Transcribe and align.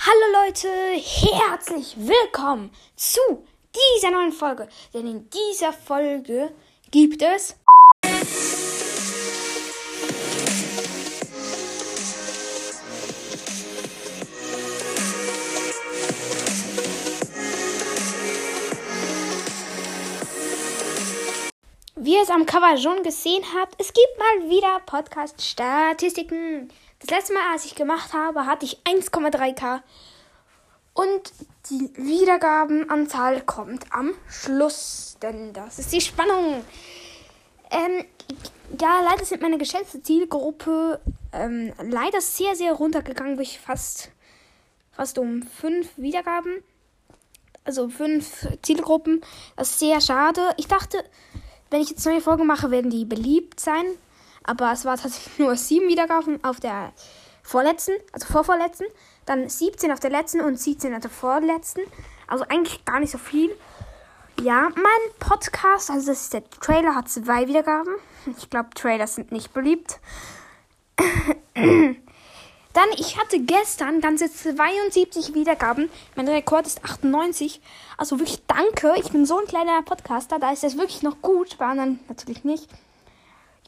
Hallo 0.00 0.44
Leute, 0.44 0.68
herzlich 0.68 1.96
willkommen 1.98 2.70
zu 2.94 3.20
dieser 3.74 4.12
neuen 4.12 4.30
Folge. 4.30 4.68
Denn 4.94 5.08
in 5.08 5.28
dieser 5.28 5.72
Folge 5.72 6.52
gibt 6.92 7.20
es 7.20 7.56
Wie 21.96 22.14
ihr 22.14 22.22
es 22.22 22.30
am 22.30 22.46
Cover 22.46 22.76
schon 22.76 23.02
gesehen 23.02 23.44
habt, 23.52 23.74
es 23.80 23.92
gibt 23.92 24.16
mal 24.16 24.48
wieder 24.48 24.80
Podcast-Statistiken. 24.86 26.70
Das 27.00 27.10
letzte 27.10 27.34
Mal, 27.34 27.52
als 27.52 27.64
ich 27.64 27.74
gemacht 27.74 28.12
habe, 28.12 28.46
hatte 28.46 28.64
ich 28.64 28.78
1,3k. 28.82 29.80
Und 30.94 31.32
die 31.70 31.90
Wiedergabenanzahl 31.94 33.42
kommt 33.42 33.86
am 33.92 34.14
Schluss, 34.28 35.16
denn 35.22 35.52
das 35.52 35.78
ist 35.78 35.92
die 35.92 36.00
Spannung. 36.00 36.64
Ähm, 37.70 38.04
ja, 38.80 39.00
leider 39.02 39.24
sind 39.24 39.42
meine 39.42 39.58
geschätzte 39.58 40.02
Zielgruppe 40.02 41.00
ähm, 41.32 41.72
leider 41.82 42.20
sehr, 42.20 42.54
sehr 42.56 42.72
runtergegangen, 42.72 43.36
durch 43.36 43.58
fast, 43.58 44.10
fast 44.92 45.18
um 45.18 45.42
5 45.42 45.88
Wiedergaben. 45.96 46.62
Also 47.64 47.88
5 47.88 48.58
Zielgruppen. 48.62 49.22
Das 49.56 49.70
ist 49.70 49.80
sehr 49.80 50.00
schade. 50.00 50.50
Ich 50.56 50.68
dachte, 50.68 51.04
wenn 51.70 51.82
ich 51.82 51.90
jetzt 51.90 52.06
neue 52.06 52.20
Folgen 52.20 52.46
mache, 52.46 52.70
werden 52.70 52.90
die 52.90 53.04
beliebt 53.04 53.60
sein. 53.60 53.84
Aber 54.48 54.72
es 54.72 54.86
war 54.86 54.96
tatsächlich 54.96 55.38
nur 55.38 55.54
7 55.54 55.88
Wiedergaben 55.88 56.42
auf 56.42 56.58
der 56.58 56.94
vorletzten, 57.42 57.92
also 58.12 58.26
vorvorletzten. 58.26 58.86
Dann 59.26 59.46
17 59.46 59.92
auf 59.92 60.00
der 60.00 60.08
letzten 60.08 60.40
und 60.40 60.58
17 60.58 60.94
auf 60.94 61.02
der 61.02 61.10
vorletzten. 61.10 61.82
Also 62.26 62.44
eigentlich 62.48 62.82
gar 62.86 62.98
nicht 62.98 63.10
so 63.10 63.18
viel. 63.18 63.54
Ja, 64.40 64.70
mein 64.74 65.12
Podcast, 65.18 65.90
also 65.90 66.06
das 66.06 66.22
ist 66.22 66.32
der 66.32 66.48
Trailer, 66.48 66.94
hat 66.94 67.10
zwei 67.10 67.46
Wiedergaben. 67.46 67.94
Ich 68.38 68.48
glaube, 68.48 68.70
Trailers 68.74 69.16
sind 69.16 69.32
nicht 69.32 69.52
beliebt. 69.52 70.00
Dann, 71.54 72.88
ich 72.96 73.18
hatte 73.18 73.40
gestern 73.40 74.00
ganze 74.00 74.32
72 74.32 75.34
Wiedergaben. 75.34 75.90
Mein 76.16 76.26
Rekord 76.26 76.66
ist 76.66 76.82
98. 76.84 77.60
Also 77.98 78.18
wirklich 78.18 78.42
danke. 78.46 78.94
Ich 78.96 79.10
bin 79.10 79.26
so 79.26 79.38
ein 79.40 79.46
kleiner 79.46 79.82
Podcaster. 79.82 80.38
Da 80.38 80.52
ist 80.52 80.62
das 80.62 80.78
wirklich 80.78 81.02
noch 81.02 81.20
gut. 81.20 81.58
Bei 81.58 81.66
anderen 81.66 82.00
natürlich 82.08 82.44
nicht. 82.44 82.70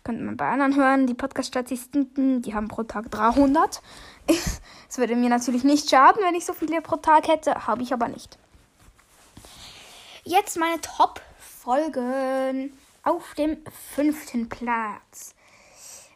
Könnte 0.04 0.22
mal 0.22 0.34
bei 0.34 0.48
anderen 0.48 0.76
hören. 0.76 1.06
Die 1.06 1.14
Podcast-Statistiken, 1.14 2.42
die 2.42 2.54
haben 2.54 2.68
pro 2.68 2.82
Tag 2.82 3.10
300. 3.10 3.82
Es 4.88 4.98
würde 4.98 5.14
mir 5.14 5.28
natürlich 5.28 5.62
nicht 5.62 5.88
schaden, 5.88 6.20
wenn 6.24 6.34
ich 6.34 6.44
so 6.44 6.52
viele 6.52 6.80
pro 6.82 6.96
Tag 6.96 7.28
hätte. 7.28 7.66
Habe 7.68 7.82
ich 7.82 7.92
aber 7.92 8.08
nicht. 8.08 8.38
Jetzt 10.24 10.58
meine 10.58 10.80
Top-Folgen 10.80 12.72
auf 13.04 13.34
dem 13.34 13.58
fünften 13.94 14.48
Platz 14.48 15.34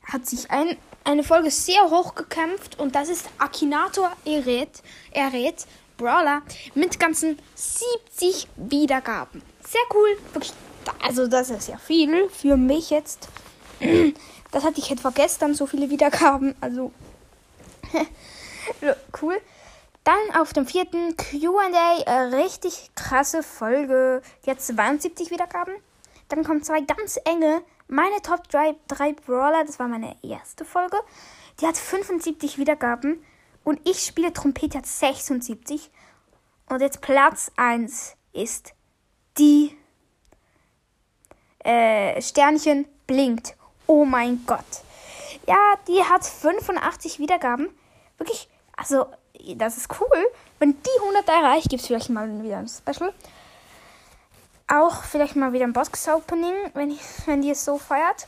hat 0.04 0.26
sich 0.26 0.50
ein, 0.50 0.76
eine 1.04 1.24
Folge 1.24 1.50
sehr 1.50 1.90
hoch 1.90 2.14
gekämpft 2.14 2.78
und 2.78 2.94
das 2.94 3.08
ist 3.08 3.28
Akinator 3.38 4.12
Eret, 4.24 4.82
Eret 5.12 5.66
Brawler 5.96 6.42
mit 6.74 6.98
ganzen 6.98 7.38
70 7.54 8.48
Wiedergaben. 8.56 9.42
Sehr 9.66 9.80
cool. 9.94 10.18
Wirklich, 10.32 10.52
also 11.02 11.26
das 11.26 11.50
ist 11.50 11.68
ja 11.68 11.78
viel 11.78 12.28
für 12.30 12.56
mich 12.56 12.90
jetzt. 12.90 13.28
Das 14.50 14.62
hatte 14.62 14.78
ich 14.78 14.90
etwa 14.90 15.10
gestern 15.10 15.54
so 15.54 15.66
viele 15.66 15.90
Wiedergaben. 15.90 16.54
Also 16.60 16.92
cool. 19.22 19.40
Dann 20.04 20.18
auf 20.38 20.52
dem 20.52 20.66
vierten 20.66 21.16
QA, 21.16 22.24
richtig 22.34 22.90
krasse 22.94 23.42
Folge. 23.42 24.22
Hat 24.46 24.60
72 24.60 25.30
Wiedergaben. 25.30 25.74
Dann 26.28 26.44
kommen 26.44 26.62
zwei 26.62 26.82
ganz 26.82 27.18
enge 27.24 27.62
meine 27.88 28.22
Top 28.22 28.48
3, 28.48 28.76
3 28.88 29.12
Brawler, 29.12 29.64
das 29.64 29.78
war 29.78 29.88
meine 29.88 30.16
erste 30.22 30.64
Folge. 30.64 30.96
Die 31.60 31.66
hat 31.66 31.76
75 31.76 32.58
Wiedergaben. 32.58 33.22
Und 33.62 33.80
ich 33.88 34.04
spiele 34.04 34.32
Trompete, 34.32 34.78
hat 34.78 34.86
76. 34.86 35.90
Und 36.68 36.80
jetzt 36.80 37.00
Platz 37.00 37.50
1 37.56 38.16
ist 38.32 38.74
die 39.38 39.76
äh, 41.60 42.20
Sternchen 42.20 42.86
blinkt. 43.06 43.56
Oh 43.86 44.04
mein 44.04 44.44
Gott. 44.46 44.64
Ja, 45.46 45.74
die 45.88 46.02
hat 46.02 46.24
85 46.24 47.18
Wiedergaben. 47.18 47.68
Wirklich, 48.18 48.48
also, 48.76 49.06
das 49.56 49.76
ist 49.76 49.88
cool. 50.00 50.26
Wenn 50.58 50.72
die 50.72 51.00
100 51.00 51.28
erreicht, 51.28 51.68
gibt 51.68 51.82
es 51.82 51.86
vielleicht 51.86 52.10
mal 52.10 52.42
wieder 52.42 52.58
ein 52.58 52.68
Special 52.68 53.12
auch 54.68 55.02
vielleicht 55.02 55.36
mal 55.36 55.52
wieder 55.52 55.64
ein 55.64 55.72
Box-Opening, 55.72 56.54
wenn, 56.74 56.98
wenn 57.26 57.42
die 57.42 57.50
es 57.50 57.64
so 57.64 57.78
feiert. 57.78 58.26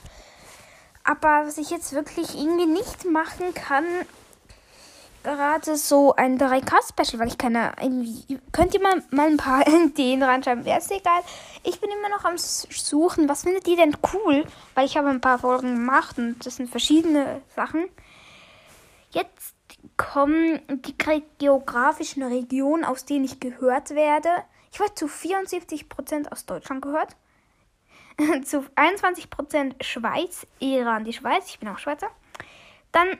Aber 1.04 1.46
was 1.46 1.58
ich 1.58 1.70
jetzt 1.70 1.92
wirklich 1.92 2.34
irgendwie 2.34 2.66
nicht 2.66 3.04
machen 3.04 3.54
kann, 3.54 3.84
gerade 5.26 5.76
so 5.76 6.14
ein 6.14 6.38
3K-Special, 6.38 7.20
weil 7.20 7.28
ich 7.28 7.36
keine. 7.36 7.72
Könnt 8.52 8.74
ihr 8.74 8.80
mal, 8.80 9.02
mal 9.10 9.26
ein 9.26 9.36
paar 9.36 9.66
Ideen 9.84 10.22
reinschreiben? 10.22 10.64
Wäre 10.64 10.78
es 10.78 10.90
egal. 10.90 11.20
Ich 11.64 11.80
bin 11.80 11.90
immer 11.90 12.08
noch 12.08 12.24
am 12.24 12.38
Suchen. 12.38 13.28
Was 13.28 13.42
findet 13.42 13.66
ihr 13.66 13.76
denn 13.76 13.96
cool? 14.14 14.46
Weil 14.74 14.86
ich 14.86 14.96
habe 14.96 15.08
ein 15.08 15.20
paar 15.20 15.38
Folgen 15.38 15.74
gemacht 15.74 16.16
und 16.18 16.46
das 16.46 16.56
sind 16.56 16.70
verschiedene 16.70 17.42
Sachen. 17.54 17.88
Jetzt 19.10 19.54
kommen 19.96 20.60
die 20.68 20.94
geografischen 21.38 22.22
Regionen, 22.22 22.84
aus 22.84 23.04
denen 23.04 23.24
ich 23.24 23.40
gehört 23.40 23.90
werde. 23.90 24.28
Ich 24.72 24.78
werde 24.78 24.94
zu 24.94 25.06
74% 25.06 26.30
aus 26.30 26.46
Deutschland 26.46 26.82
gehört. 26.82 27.16
zu 28.44 28.64
21% 28.76 29.82
Schweiz, 29.82 30.46
Iran, 30.60 31.04
die 31.04 31.12
Schweiz. 31.12 31.48
Ich 31.48 31.58
bin 31.58 31.68
auch 31.68 31.78
Schweizer. 31.78 32.08
Dann 32.92 33.18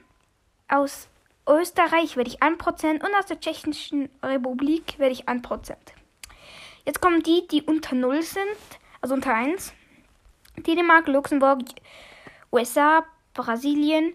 aus 0.68 1.08
Österreich 1.48 2.16
werde 2.16 2.30
ich 2.30 2.42
1% 2.42 3.04
und 3.04 3.14
aus 3.18 3.26
der 3.26 3.40
Tschechischen 3.40 4.08
Republik 4.22 4.98
werde 4.98 5.12
ich 5.12 5.28
1%. 5.28 5.74
Jetzt 6.84 7.00
kommen 7.00 7.22
die, 7.22 7.46
die 7.48 7.62
unter 7.62 7.94
0 7.94 8.22
sind, 8.22 8.44
also 9.00 9.14
unter 9.14 9.34
1. 9.34 9.72
Dänemark, 10.56 11.06
Luxemburg, 11.06 11.60
USA, 12.52 13.04
Brasilien, 13.34 14.14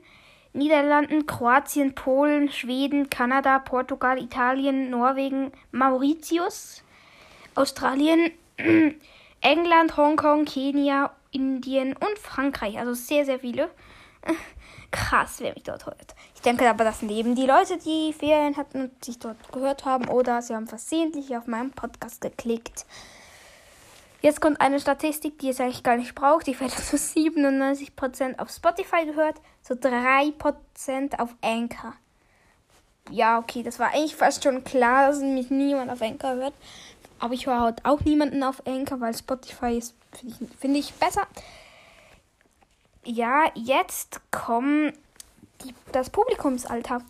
Niederlanden, 0.53 1.25
Kroatien, 1.25 1.95
Polen, 1.95 2.51
Schweden, 2.51 3.09
Kanada, 3.09 3.59
Portugal, 3.59 4.21
Italien, 4.21 4.89
Norwegen, 4.89 5.51
Mauritius, 5.71 6.83
Australien, 7.55 8.31
England, 9.41 9.95
Hongkong, 9.95 10.45
Kenia, 10.45 11.11
Indien 11.31 11.95
und 11.95 12.19
Frankreich. 12.19 12.77
Also 12.77 12.93
sehr, 12.93 13.25
sehr 13.25 13.39
viele. 13.39 13.69
Krass, 14.91 15.35
wer 15.39 15.53
mich 15.53 15.63
dort 15.63 15.85
hört. 15.85 16.15
Ich 16.35 16.41
denke 16.41 16.69
aber, 16.69 16.83
das 16.83 17.01
leben 17.01 17.35
die 17.35 17.45
Leute, 17.45 17.77
die 17.77 18.13
Ferien 18.13 18.57
hatten 18.57 18.81
und 18.81 19.05
sich 19.05 19.19
dort 19.19 19.37
gehört 19.51 19.85
haben 19.85 20.09
oder 20.09 20.41
sie 20.41 20.53
haben 20.53 20.67
versehentlich 20.67 21.35
auf 21.37 21.47
meinem 21.47 21.71
Podcast 21.71 22.19
geklickt. 22.19 22.85
Jetzt 24.21 24.39
kommt 24.39 24.61
eine 24.61 24.79
Statistik, 24.79 25.39
die 25.39 25.49
es 25.49 25.59
eigentlich 25.59 25.81
gar 25.81 25.97
nicht 25.97 26.13
braucht. 26.13 26.47
Ich 26.47 26.59
werde 26.59 26.75
zu 26.75 26.95
97% 26.95 28.37
auf 28.37 28.49
Spotify 28.49 29.05
gehört, 29.05 29.37
zu 29.63 29.73
3% 29.73 31.19
auf 31.19 31.33
Anchor. 31.41 31.93
Ja, 33.09 33.39
okay, 33.39 33.63
das 33.63 33.79
war 33.79 33.87
eigentlich 33.93 34.15
fast 34.15 34.43
schon 34.43 34.63
klar, 34.63 35.07
dass 35.07 35.21
mich 35.21 35.49
niemand 35.49 35.89
auf 35.89 36.01
Anchor 36.01 36.35
hört. 36.35 36.53
Aber 37.19 37.33
ich 37.33 37.47
höre 37.47 37.59
halt 37.59 37.85
auch 37.85 38.01
niemanden 38.01 38.43
auf 38.43 38.65
Anchor, 38.67 38.99
weil 38.99 39.15
Spotify 39.15 39.77
ist, 39.77 39.95
finde 40.11 40.35
ich, 40.39 40.59
find 40.59 40.77
ich 40.77 40.93
besser. 40.93 41.27
Ja, 43.03 43.51
jetzt 43.55 44.21
kommt 44.29 44.93
die, 45.63 45.73
das 45.91 46.09
Publikumsalter. 46.09 47.01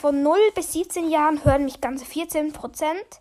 Von 0.00 0.22
0 0.22 0.38
bis 0.54 0.72
17 0.72 1.10
Jahren 1.10 1.44
hören 1.44 1.64
mich 1.64 1.80
ganze 1.80 2.04
14 2.04 2.52
Prozent. 2.52 3.20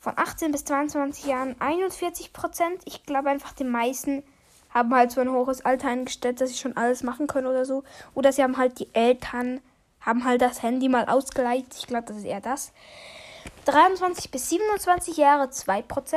Von 0.00 0.14
18 0.16 0.52
bis 0.52 0.64
22 0.64 1.26
Jahren 1.26 1.54
41 1.60 2.32
Prozent. 2.32 2.82
Ich 2.84 3.04
glaube 3.04 3.30
einfach, 3.30 3.52
die 3.52 3.64
meisten 3.64 4.22
haben 4.70 4.94
halt 4.94 5.12
so 5.12 5.20
ein 5.20 5.30
hohes 5.30 5.64
Alter 5.64 5.88
eingestellt, 5.88 6.40
dass 6.40 6.50
sie 6.50 6.58
schon 6.58 6.76
alles 6.76 7.02
machen 7.02 7.26
können 7.26 7.46
oder 7.46 7.64
so. 7.64 7.84
Oder 8.14 8.32
sie 8.32 8.42
haben 8.42 8.56
halt 8.56 8.78
die 8.80 8.88
Eltern, 8.94 9.60
haben 10.00 10.24
halt 10.24 10.42
das 10.42 10.62
Handy 10.62 10.88
mal 10.88 11.06
ausgeleitet. 11.06 11.74
Ich 11.78 11.86
glaube, 11.86 12.06
das 12.06 12.18
ist 12.18 12.24
eher 12.24 12.40
das. 12.40 12.72
23 13.66 14.30
bis 14.30 14.48
27 14.50 15.16
Jahre 15.16 15.44
2%, 15.44 16.16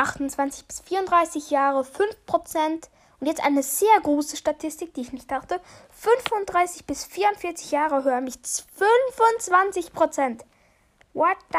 28 0.00 0.66
bis 0.66 0.80
34 0.80 1.50
Jahre 1.50 1.82
5% 1.82 2.88
und 3.20 3.26
jetzt 3.26 3.44
eine 3.44 3.62
sehr 3.62 4.00
große 4.02 4.36
Statistik, 4.36 4.94
die 4.94 5.02
ich 5.02 5.12
nicht 5.12 5.30
dachte. 5.30 5.60
35 5.90 6.86
bis 6.86 7.04
44 7.04 7.70
Jahre 7.70 8.02
hören 8.02 8.24
mich 8.24 8.36
25%. 8.36 10.40
What 11.12 11.36
the 11.52 11.58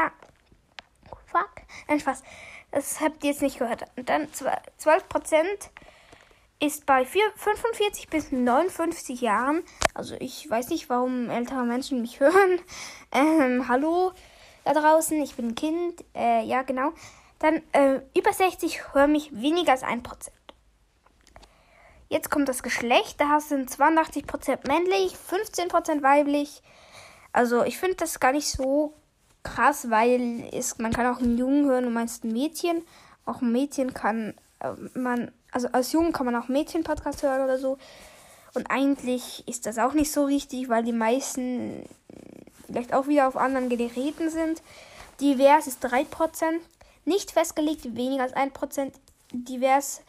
fuck? 1.28 1.52
Nein, 1.88 2.00
Spaß. 2.00 2.24
Das 2.72 3.00
habt 3.00 3.24
ihr 3.24 3.32
jetzt 3.32 3.44
nicht 3.44 3.60
gehört. 3.60 3.84
Und 3.96 4.10
dann 4.10 4.28
12% 4.28 5.44
ist 6.60 6.86
bei 6.86 7.06
4, 7.06 7.22
45 7.36 8.10
bis 8.10 8.32
59 8.32 9.22
Jahren. 9.22 9.64
Also 9.94 10.16
ich 10.20 10.50
weiß 10.50 10.70
nicht, 10.70 10.90
warum 10.90 11.30
ältere 11.30 11.64
Menschen 11.64 12.02
mich 12.02 12.20
hören. 12.20 12.60
Ähm, 13.12 13.68
hallo 13.68 14.14
da 14.64 14.74
draußen, 14.74 15.22
ich 15.22 15.36
bin 15.36 15.50
ein 15.50 15.56
Kind. 15.56 16.04
Äh, 16.16 16.44
ja, 16.46 16.62
genau. 16.62 16.94
Dann 17.42 17.62
äh, 17.72 18.02
über 18.16 18.32
60 18.32 18.94
hören 18.94 19.14
mich 19.14 19.32
weniger 19.34 19.72
als 19.72 19.84
1%. 19.84 20.04
Jetzt 22.08 22.30
kommt 22.30 22.48
das 22.48 22.62
Geschlecht. 22.62 23.20
Da 23.20 23.40
sind 23.40 23.72
82% 23.72 24.68
männlich, 24.68 25.16
15% 25.16 26.04
weiblich. 26.04 26.62
Also 27.34 27.64
ich 27.64 27.80
finde 27.80 27.96
das 27.96 28.20
gar 28.20 28.32
nicht 28.32 28.48
so 28.48 28.94
krass, 29.42 29.90
weil 29.90 30.48
es, 30.52 30.78
man 30.78 30.94
kann 30.94 31.08
auch 31.08 31.20
einen 31.20 31.38
Jungen 31.38 31.66
hören 31.66 31.86
und 31.86 31.94
meist 31.94 32.24
ein 32.24 32.32
Mädchen. 32.32 32.84
Auch 33.26 33.42
ein 33.42 33.52
Mädchen 33.52 33.96
kann 33.96 34.36
äh, 34.60 34.74
man, 34.94 35.32
also 35.52 35.68
als 35.72 35.92
Jungen 35.94 36.14
kann 36.14 36.28
man 36.28 36.36
auch 36.36 36.48
Mädchen-Podcast 36.48 37.24
hören 37.24 37.44
oder 37.44 37.58
so. 37.58 37.80
Und 38.54 38.70
eigentlich 38.70 39.48
ist 39.48 39.66
das 39.66 39.80
auch 39.80 39.94
nicht 39.94 40.12
so 40.12 40.26
richtig, 40.26 40.70
weil 40.70 40.84
die 40.84 40.94
meisten 40.94 41.90
vielleicht 42.68 42.94
auch 42.94 43.08
wieder 43.08 43.28
auf 43.28 43.38
anderen 43.38 43.70
Geräten 43.70 44.30
sind. 44.30 44.62
Divers 45.20 45.66
ist 45.66 45.84
3%. 45.84 46.60
Nicht 47.06 47.32
festgelegt, 47.32 47.96
weniger 47.96 48.24
als 48.24 48.34
1%. 48.34 48.92
Divers, 49.34 50.02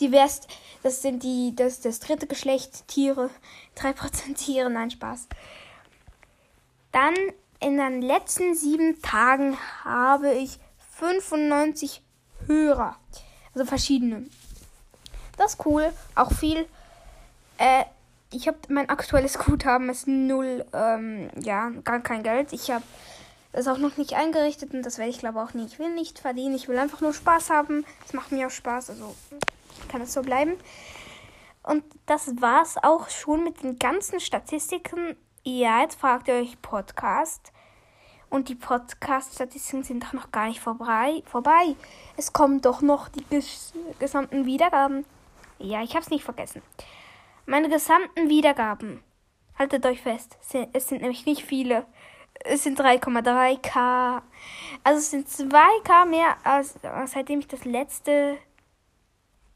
divers, 0.00 0.42
das 0.82 1.02
sind 1.02 1.22
die, 1.24 1.54
das, 1.56 1.80
das 1.80 1.98
dritte 2.00 2.26
Geschlecht, 2.26 2.86
Tiere. 2.86 3.30
3% 3.76 4.34
Tiere, 4.34 4.70
nein, 4.70 4.90
Spaß. 4.90 5.26
Dann 6.92 7.14
in 7.60 7.76
den 7.76 8.02
letzten 8.02 8.54
sieben 8.54 9.02
Tagen 9.02 9.56
habe 9.84 10.32
ich 10.32 10.58
95 10.98 12.02
Hörer. 12.46 12.96
Also 13.54 13.66
verschiedene. 13.66 14.26
Das 15.36 15.54
ist 15.54 15.66
cool. 15.66 15.92
Auch 16.14 16.32
viel. 16.32 16.66
Äh, 17.58 17.84
ich 18.32 18.48
habe 18.48 18.58
mein 18.68 18.88
aktuelles 18.88 19.38
Guthaben 19.38 19.88
ist 19.88 20.06
null, 20.06 20.64
ähm, 20.72 21.30
ja, 21.40 21.70
gar 21.84 22.00
kein 22.00 22.22
Geld. 22.22 22.52
Ich 22.52 22.70
habe 22.70 22.84
das 23.56 23.68
auch 23.68 23.78
noch 23.78 23.96
nicht 23.96 24.12
eingerichtet 24.12 24.74
und 24.74 24.82
das 24.82 24.98
werde 24.98 25.10
ich 25.10 25.18
glaube 25.18 25.40
auch 25.42 25.54
nicht. 25.54 25.72
Ich 25.72 25.78
will 25.78 25.92
nicht 25.94 26.18
verdienen, 26.18 26.54
ich 26.54 26.68
will 26.68 26.78
einfach 26.78 27.00
nur 27.00 27.14
Spaß 27.14 27.48
haben. 27.48 27.86
Es 28.04 28.12
macht 28.12 28.30
mir 28.30 28.46
auch 28.46 28.50
Spaß, 28.50 28.90
also 28.90 29.16
kann 29.88 30.02
es 30.02 30.12
so 30.12 30.20
bleiben. 30.20 30.52
Und 31.62 31.82
das 32.04 32.30
war's 32.40 32.76
auch 32.82 33.08
schon 33.08 33.44
mit 33.44 33.62
den 33.62 33.78
ganzen 33.78 34.20
Statistiken. 34.20 35.16
Ja, 35.42 35.80
jetzt 35.80 35.98
fragt 35.98 36.28
ihr 36.28 36.34
euch 36.34 36.60
Podcast. 36.60 37.50
Und 38.28 38.50
die 38.50 38.54
Podcast-Statistiken 38.54 39.84
sind 39.84 40.04
doch 40.04 40.12
noch 40.12 40.32
gar 40.32 40.48
nicht 40.48 40.60
vorbei. 40.60 41.22
vorbei. 41.24 41.76
Es 42.18 42.34
kommen 42.34 42.60
doch 42.60 42.82
noch 42.82 43.08
die 43.08 43.24
ges 43.24 43.72
gesamten 43.98 44.44
Wiedergaben. 44.44 45.06
Ja, 45.58 45.82
ich 45.82 45.92
habe 45.92 46.02
es 46.02 46.10
nicht 46.10 46.24
vergessen. 46.24 46.60
Meine 47.46 47.70
gesamten 47.70 48.28
Wiedergaben, 48.28 49.02
haltet 49.58 49.86
euch 49.86 50.02
fest, 50.02 50.36
es 50.74 50.88
sind 50.88 51.00
nämlich 51.00 51.24
nicht 51.24 51.42
viele. 51.42 51.86
Es 52.44 52.62
sind 52.62 52.78
3,3k. 52.80 54.22
Also 54.84 54.98
es 54.98 55.10
sind 55.10 55.28
2k 55.28 56.06
mehr 56.06 56.36
als 56.44 56.78
seitdem 57.06 57.40
ich 57.40 57.48
das 57.48 57.64
letzte, 57.64 58.38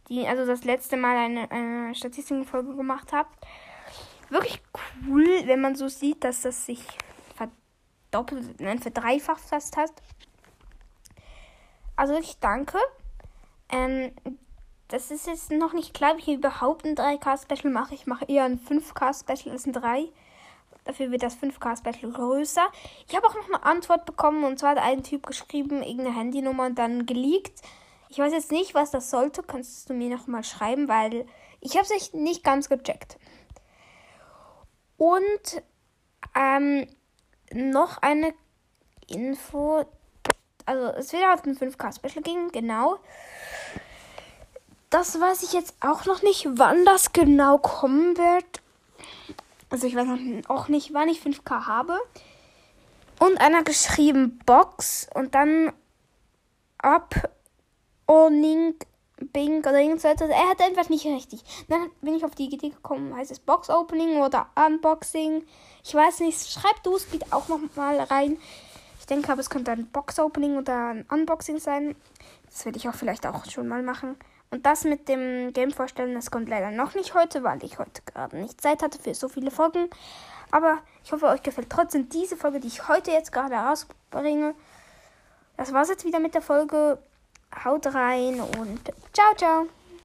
die, 0.09 0.27
also 0.27 0.47
das 0.47 0.65
letzte 0.65 0.97
Mal 0.97 1.17
eine, 1.17 1.51
eine 1.51 1.95
Statistikenfolge 1.95 2.75
gemacht 2.75 3.13
habe. 3.13 3.29
Wirklich 4.29 4.63
cool, 5.09 5.27
wenn 5.47 5.61
man 5.61 5.75
so 5.75 5.89
sieht, 5.89 6.25
dass 6.25 6.43
das 6.43 6.67
sich 6.67 6.85
verdoppelt, 7.35 8.61
nein, 8.61 8.79
verdreifacht 8.79 9.43
fast 9.43 9.77
hat. 9.77 9.93
Also 11.97 12.17
ich 12.19 12.39
danke. 12.39 12.79
Ähm, 13.69 14.13
das 14.89 15.11
ist 15.11 15.27
jetzt 15.27 15.53
noch 15.53 15.73
nicht 15.73 15.95
klar, 15.95 16.17
wie 16.17 16.33
ich 16.33 16.39
überhaupt 16.39 16.85
ein 16.85 16.97
3K-Special 16.97 17.73
mache. 17.73 17.95
Ich 17.95 18.07
mache 18.07 18.25
eher 18.25 18.45
ein 18.45 18.59
5K-Special 18.59 19.53
als 19.53 19.67
ein 19.67 19.73
3. 19.73 20.09
Dafür 20.85 21.11
wird 21.11 21.23
das 21.23 21.37
5K-Special 21.37 22.13
größer. 22.13 22.67
Ich 23.09 23.17
habe 23.17 23.27
auch 23.27 23.35
noch 23.35 23.49
eine 23.49 23.63
Antwort 23.63 24.07
bekommen 24.07 24.45
und 24.45 24.59
zwar 24.59 24.71
hat 24.71 24.79
ein 24.79 25.03
Typ 25.03 25.27
geschrieben, 25.27 25.83
irgendeine 25.83 26.17
Handynummer 26.17 26.67
und 26.67 26.79
dann 26.79 27.07
geleakt. 27.07 27.61
Ich 28.09 28.19
weiß 28.19 28.33
jetzt 28.33 28.51
nicht, 28.51 28.75
was 28.75 28.91
das 28.91 29.11
sollte. 29.11 29.43
Kannst 29.43 29.89
du 29.89 29.95
mir 29.95 30.09
noch 30.15 30.27
mal 30.27 30.43
schreiben, 30.43 30.89
weil 30.89 31.27
ich 31.61 31.77
habe 31.77 31.87
es 31.95 32.13
nicht 32.13 32.43
ganz 32.43 32.69
gecheckt. 32.69 33.19
Und 34.97 35.63
ähm, 36.35 36.87
noch 37.53 37.99
eine 37.99 38.35
Info. 39.09 39.85
Also 40.67 40.87
es 40.99 41.13
wird 41.13 41.27
halt 41.27 41.47
ein 41.47 41.57
5K-Special 41.57 42.23
gehen, 42.23 42.51
genau 42.53 42.99
das 44.91 45.21
weiß 45.21 45.45
ich 45.45 45.53
jetzt 45.53 45.75
auch 45.81 46.05
noch 46.05 46.23
nicht, 46.23 46.49
wann 46.51 46.85
das 46.85 47.13
genau 47.13 47.59
kommen 47.59 48.19
wird. 48.19 48.50
Also 49.71 49.87
ich 49.87 49.97
weiß 49.97 50.09
auch 50.49 50.69
nicht, 50.69 50.93
wann 50.93 51.09
ich 51.09 51.21
5K 51.21 51.67
habe. 51.67 51.99
Und 53.19 53.41
einer 53.41 53.63
geschrieben 53.63 54.39
Box 54.47 55.09
und 55.15 55.35
dann 55.35 55.73
ab 56.79 57.31
Oning 58.07 58.75
Bing 59.33 59.59
oder 59.61 59.79
irgendwas. 59.79 60.05
Er 60.05 60.49
hat 60.49 60.63
einfach 60.63 60.89
nicht 60.89 61.05
richtig. 61.05 61.43
Dann 61.69 61.91
bin 62.01 62.15
ich 62.15 62.25
auf 62.25 62.35
die 62.35 62.47
Idee 62.47 62.71
gekommen, 62.71 63.15
heißt 63.15 63.31
es 63.31 63.39
Box 63.39 63.69
Opening 63.69 64.23
oder 64.23 64.49
Unboxing. 64.57 65.45
Ich 65.85 65.95
weiß 65.95 66.21
nicht, 66.21 66.51
schreibt 66.51 66.87
du 66.87 66.97
es 66.97 67.05
bitte 67.05 67.27
auch 67.31 67.49
noch 67.49 67.61
mal 67.77 68.01
rein. 68.01 68.39
Ich 68.99 69.07
denke 69.07 69.31
aber, 69.31 69.43
es 69.43 69.51
könnte 69.51 69.73
ein 69.73 69.87
Box 69.89 70.19
Opening 70.19 70.57
oder 70.57 70.89
ein 70.89 71.05
Unboxing 71.11 71.59
sein. 71.59 71.95
Das 72.47 72.65
werde 72.65 72.79
ich 72.79 72.89
auch 72.89 72.95
vielleicht 72.95 73.27
auch 73.27 73.45
schon 73.45 73.69
mal 73.69 73.83
machen. 73.83 74.17
Und 74.51 74.67
das 74.67 74.85
mit 74.85 75.09
dem 75.09 75.53
Game 75.53 75.71
vorstellen, 75.71 76.15
das 76.15 76.31
kommt 76.31 76.49
leider 76.49 76.73
noch 76.73 76.95
nicht 76.95 77.15
heute, 77.15 77.45
weil 77.45 77.63
ich 77.63 77.79
heute 77.79 78.03
gerade 78.05 78.37
nicht 78.37 78.61
Zeit 78.61 78.83
hatte 78.83 78.99
für 78.99 79.15
so 79.15 79.29
viele 79.29 79.51
Folgen. 79.51 79.89
Aber 80.51 80.79
ich 81.05 81.13
hoffe, 81.13 81.27
euch 81.27 81.43
gefällt 81.43 81.71
trotzdem 81.71 82.09
diese 82.09 82.37
Folge, 82.37 82.59
die 82.59 82.67
ich 82.67 82.89
heute 82.89 83.13
jetzt 83.13 83.33
gerade 83.33 83.55
rausbringe. 83.55 84.55
Das 85.57 85.73
war's 85.73 85.89
jetzt 85.89 86.05
wieder 86.05 86.19
mit 86.19 86.35
der 86.35 86.43
Folge. 86.43 86.99
Haut 87.65 87.87
rein 87.95 88.41
und 88.41 88.81
ciao, 89.13 89.35
ciao. 89.37 89.80